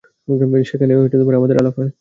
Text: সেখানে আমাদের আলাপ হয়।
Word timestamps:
সেখানে 0.65 0.91
আমাদের 1.37 1.57
আলাপ 1.57 1.75
হয়। 1.77 1.89